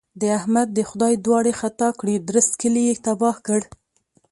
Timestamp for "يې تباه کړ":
2.87-3.61